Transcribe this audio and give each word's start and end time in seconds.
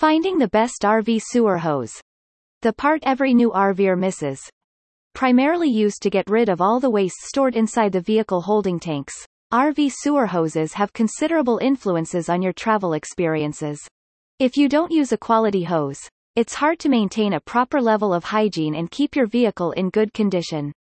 Finding 0.00 0.38
the 0.38 0.48
best 0.48 0.80
RV 0.80 1.20
sewer 1.22 1.58
hose. 1.58 1.92
The 2.62 2.72
part 2.72 3.02
every 3.02 3.34
new 3.34 3.50
RVer 3.50 3.98
misses. 3.98 4.40
Primarily 5.12 5.68
used 5.68 6.00
to 6.00 6.08
get 6.08 6.30
rid 6.30 6.48
of 6.48 6.62
all 6.62 6.80
the 6.80 6.88
waste 6.88 7.20
stored 7.20 7.54
inside 7.54 7.92
the 7.92 8.00
vehicle 8.00 8.40
holding 8.40 8.80
tanks, 8.80 9.12
RV 9.52 9.92
sewer 9.92 10.24
hoses 10.24 10.72
have 10.72 10.94
considerable 10.94 11.58
influences 11.58 12.30
on 12.30 12.40
your 12.40 12.54
travel 12.54 12.94
experiences. 12.94 13.78
If 14.38 14.56
you 14.56 14.70
don't 14.70 14.90
use 14.90 15.12
a 15.12 15.18
quality 15.18 15.64
hose, 15.64 16.00
it's 16.34 16.54
hard 16.54 16.78
to 16.78 16.88
maintain 16.88 17.34
a 17.34 17.40
proper 17.40 17.78
level 17.78 18.14
of 18.14 18.24
hygiene 18.24 18.76
and 18.76 18.90
keep 18.90 19.14
your 19.14 19.26
vehicle 19.26 19.72
in 19.72 19.90
good 19.90 20.14
condition. 20.14 20.72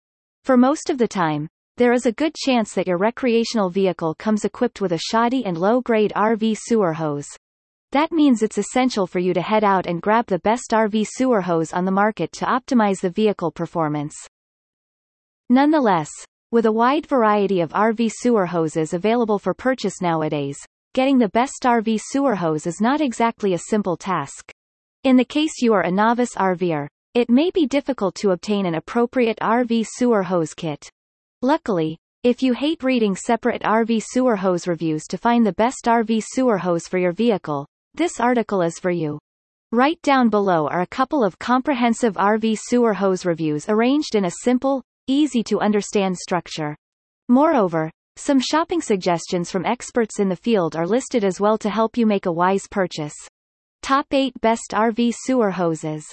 For 0.45 0.55
most 0.55 0.89
of 0.89 0.97
the 0.97 1.09
time, 1.09 1.49
there 1.75 1.91
is 1.91 2.05
a 2.05 2.13
good 2.13 2.35
chance 2.35 2.73
that 2.75 2.87
your 2.87 2.97
recreational 2.97 3.69
vehicle 3.69 4.15
comes 4.15 4.45
equipped 4.45 4.79
with 4.79 4.93
a 4.93 4.97
shoddy 5.11 5.43
and 5.43 5.57
low-grade 5.57 6.13
RV 6.15 6.55
sewer 6.57 6.93
hose. 6.93 7.27
That 7.91 8.11
means 8.11 8.43
it's 8.43 8.59
essential 8.59 9.07
for 9.07 9.17
you 9.17 9.33
to 9.33 9.41
head 9.41 9.63
out 9.63 9.87
and 9.87 9.99
grab 9.99 10.27
the 10.27 10.37
best 10.37 10.69
RV 10.73 11.07
sewer 11.09 11.41
hose 11.41 11.73
on 11.73 11.85
the 11.85 11.91
market 11.91 12.31
to 12.33 12.45
optimize 12.45 13.01
the 13.01 13.09
vehicle 13.09 13.51
performance. 13.51 14.15
Nonetheless, 15.49 16.11
with 16.51 16.67
a 16.67 16.71
wide 16.71 17.07
variety 17.07 17.61
of 17.61 17.71
RV 17.71 18.11
sewer 18.13 18.45
hoses 18.45 18.93
available 18.93 19.39
for 19.39 19.55
purchase 19.55 20.01
nowadays, 20.03 20.59
getting 20.93 21.17
the 21.17 21.29
best 21.29 21.63
RV 21.63 21.99
sewer 22.11 22.35
hose 22.35 22.67
is 22.67 22.79
not 22.79 23.01
exactly 23.01 23.55
a 23.55 23.57
simple 23.69 23.97
task. 23.97 24.51
In 25.03 25.17
the 25.17 25.25
case 25.25 25.59
you 25.59 25.73
are 25.73 25.81
a 25.81 25.91
novice 25.91 26.35
RVer, 26.35 26.87
it 27.15 27.27
may 27.27 27.49
be 27.49 27.65
difficult 27.65 28.13
to 28.17 28.31
obtain 28.31 28.67
an 28.67 28.75
appropriate 28.75 29.39
RV 29.41 29.87
sewer 29.89 30.21
hose 30.21 30.53
kit. 30.53 30.87
Luckily, 31.41 31.97
if 32.21 32.43
you 32.43 32.53
hate 32.53 32.83
reading 32.83 33.15
separate 33.15 33.63
RV 33.63 34.03
sewer 34.05 34.35
hose 34.35 34.67
reviews 34.67 35.05
to 35.07 35.17
find 35.17 35.43
the 35.43 35.53
best 35.53 35.85
RV 35.87 36.21
sewer 36.23 36.59
hose 36.59 36.87
for 36.87 36.99
your 36.99 37.13
vehicle, 37.13 37.65
this 37.99 38.17
article 38.17 38.61
is 38.61 38.79
for 38.79 38.91
you. 38.91 39.19
Right 39.73 40.01
down 40.03 40.29
below 40.29 40.69
are 40.69 40.79
a 40.79 40.87
couple 40.87 41.21
of 41.21 41.37
comprehensive 41.37 42.13
RV 42.13 42.57
sewer 42.57 42.93
hose 42.93 43.25
reviews 43.25 43.67
arranged 43.67 44.15
in 44.15 44.23
a 44.23 44.31
simple, 44.41 44.81
easy 45.07 45.43
to 45.43 45.59
understand 45.59 46.17
structure. 46.17 46.77
Moreover, 47.27 47.91
some 48.15 48.39
shopping 48.39 48.79
suggestions 48.79 49.51
from 49.51 49.65
experts 49.65 50.17
in 50.17 50.29
the 50.29 50.37
field 50.37 50.77
are 50.77 50.87
listed 50.87 51.25
as 51.25 51.41
well 51.41 51.57
to 51.57 51.69
help 51.69 51.97
you 51.97 52.05
make 52.05 52.25
a 52.25 52.31
wise 52.31 52.67
purchase. 52.71 53.15
Top 53.81 54.05
8 54.11 54.39
Best 54.39 54.71
RV 54.71 55.13
Sewer 55.17 55.51
Hoses. 55.51 56.05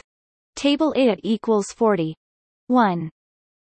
Table 0.57 0.93
it 0.97 1.21
equals 1.23 1.67
40. 1.69 2.17
1. 2.67 3.11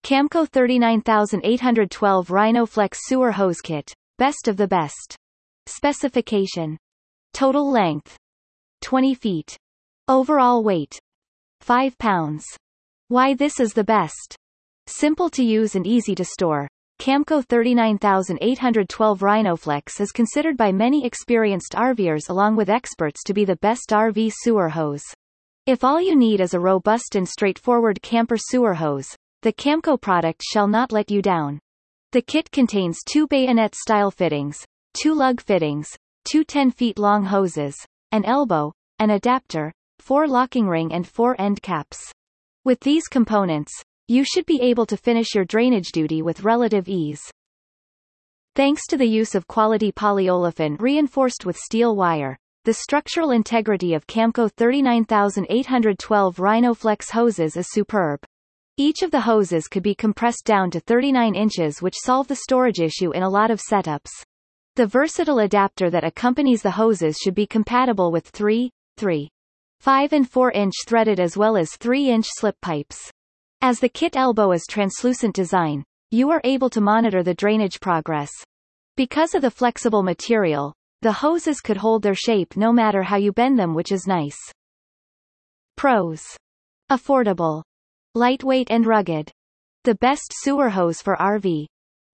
Camco 0.03 0.49
39812 0.49 2.29
Rhinoflex 2.29 2.97
Sewer 3.03 3.33
Hose 3.33 3.61
Kit. 3.61 3.93
Best 4.17 4.49
of 4.49 4.57
the 4.57 4.69
best. 4.69 5.15
Specification. 5.67 6.79
Total 7.35 7.69
length. 7.69 8.17
20 8.83 9.13
feet. 9.15 9.57
Overall 10.07 10.63
weight. 10.63 11.01
5 11.63 11.99
pounds. 11.99 12.45
Why 13.09 13.35
this 13.35 13.59
is 13.59 13.73
the 13.73 13.83
best. 13.83 14.37
Simple 14.87 15.29
to 15.31 15.43
use 15.43 15.75
and 15.75 15.85
easy 15.85 16.15
to 16.15 16.25
store. 16.25 16.69
Camco 17.01 17.45
39812 17.45 19.19
Rhinoflex 19.19 20.01
is 20.01 20.13
considered 20.13 20.57
by 20.57 20.71
many 20.71 21.05
experienced 21.05 21.73
RVers 21.75 22.31
along 22.31 22.55
with 22.55 22.71
experts 22.71 23.25
to 23.25 23.35
be 23.35 23.45
the 23.45 23.57
best 23.57 23.91
RV 23.91 24.33
sewer 24.33 24.69
hose. 24.69 25.03
If 25.67 25.83
all 25.83 26.01
you 26.01 26.15
need 26.15 26.41
is 26.41 26.55
a 26.55 26.61
robust 26.61 27.17
and 27.17 27.29
straightforward 27.29 28.01
camper 28.01 28.37
sewer 28.39 28.75
hose, 28.75 29.09
the 29.43 29.53
Camco 29.53 30.01
product 30.01 30.41
shall 30.45 30.69
not 30.69 30.93
let 30.93 31.11
you 31.11 31.21
down. 31.21 31.59
The 32.13 32.23
kit 32.23 32.53
contains 32.53 33.01
two 33.05 33.27
bayonet-style 33.27 34.13
fittings, 34.13 34.65
two 34.95 35.15
lug 35.15 35.41
fittings, 35.41 35.97
two 36.25 36.45
10-feet-long 36.45 37.25
hoses, 37.25 37.77
an 38.13 38.25
elbow, 38.25 38.73
an 38.99 39.11
adapter, 39.11 39.73
four 39.99 40.27
locking 40.27 40.67
ring 40.67 40.93
and 40.93 41.07
four 41.07 41.41
end 41.41 41.63
caps. 41.63 41.99
With 42.65 42.81
these 42.81 43.09
components, 43.09 43.73
you 44.09 44.25
should 44.25 44.47
be 44.47 44.61
able 44.61 44.87
to 44.87 44.97
finish 44.97 45.35
your 45.35 45.45
drainage 45.45 45.93
duty 45.93 46.23
with 46.23 46.45
relative 46.45 46.89
ease. 46.89 47.23
Thanks 48.55 48.87
to 48.89 48.97
the 48.97 49.09
use 49.09 49.35
of 49.35 49.49
quality 49.49 49.91
polyolefin 49.93 50.81
reinforced 50.81 51.45
with 51.45 51.57
steel 51.57 51.97
wire, 51.97 52.39
the 52.65 52.75
structural 52.75 53.31
integrity 53.31 53.95
of 53.95 54.07
Camco 54.07 54.51
39812 54.57 56.37
Rhinoflex 56.37 57.11
hoses 57.11 57.57
is 57.57 57.67
superb. 57.71 58.21
Each 58.77 59.03
of 59.03 59.11
the 59.11 59.21
hoses 59.21 59.69
could 59.69 59.83
be 59.83 59.95
compressed 59.95 60.45
down 60.45 60.71
to 60.71 60.81
39 60.81 61.35
inches 61.35 61.83
which 61.83 61.95
solve 61.97 62.29
the 62.29 62.37
storage 62.37 62.81
issue 62.81 63.11
in 63.13 63.23
a 63.23 63.29
lot 63.29 63.51
of 63.51 63.61
setups. 63.61 64.09
The 64.77 64.87
versatile 64.87 65.39
adapter 65.39 65.89
that 65.91 66.03
accompanies 66.03 66.63
the 66.63 66.73
hoses 66.73 67.17
should 67.17 67.35
be 67.35 67.47
compatible 67.47 68.11
with 68.11 68.27
3, 68.27 68.71
3, 68.97 69.29
5 69.79 70.13
and 70.13 70.29
4 70.29 70.51
inch 70.51 70.75
threaded 70.87 71.21
as 71.21 71.37
well 71.37 71.57
as 71.57 71.77
3 71.77 72.11
inch 72.11 72.27
slip 72.29 72.61
pipes. 72.61 73.09
As 73.61 73.79
the 73.79 73.89
kit 73.89 74.17
elbow 74.17 74.51
is 74.51 74.67
translucent 74.69 75.35
design, 75.35 75.85
you 76.11 76.31
are 76.31 76.41
able 76.43 76.71
to 76.71 76.81
monitor 76.81 77.23
the 77.23 77.35
drainage 77.35 77.79
progress. 77.79 78.31
Because 78.97 79.37
of 79.37 79.43
the 79.43 79.51
flexible 79.51 80.03
material, 80.03 80.75
the 81.03 81.13
hoses 81.13 81.61
could 81.61 81.77
hold 81.77 82.03
their 82.03 82.17
shape 82.17 82.57
no 82.57 82.73
matter 82.73 83.05
how 83.05 83.17
you 83.17 83.33
bend 83.33 83.57
them 83.57 83.75
which 83.75 83.93
is 83.93 84.09
nice. 84.09 84.39
Pros. 85.77 86.23
Affordable. 86.91 87.63
Lightweight 88.15 88.71
and 88.71 88.87
rugged. 88.87 89.31
The 89.85 89.95
best 89.97 90.33
sewer 90.33 90.71
hose 90.71 91.01
for 91.01 91.17
RV. 91.17 91.67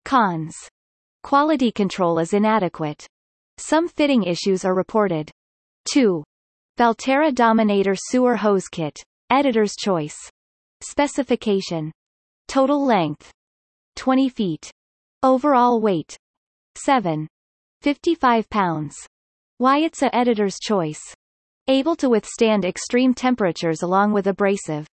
Cons. 0.05 0.57
Quality 1.29 1.71
control 1.71 2.19
is 2.21 2.33
inadequate. 2.33 3.07
Some 3.59 3.87
fitting 3.87 4.23
issues 4.23 4.65
are 4.65 4.75
reported. 4.75 5.31
2. 5.93 6.25
Valterra 6.79 7.35
Dominator 7.35 7.95
Sewer 7.95 8.35
Hose 8.35 8.67
Kit. 8.69 9.05
Editor's 9.29 9.75
choice. 9.79 10.17
Specification. 10.81 11.93
Total 12.47 12.83
length. 12.83 13.31
20 13.97 14.31
feet. 14.31 14.71
Overall 15.23 15.83
weight. 15.83 16.17
7. 16.77 17.29
55 17.83 18.49
pounds. 18.49 18.97
Why 19.59 19.81
it's 19.81 20.01
a 20.01 20.17
editor's 20.17 20.57
choice. 20.59 21.03
Able 21.67 21.97
to 21.97 22.09
withstand 22.09 22.65
extreme 22.65 23.13
temperatures 23.13 23.83
along 23.83 24.15
with 24.15 24.29
abrasive 24.29 24.87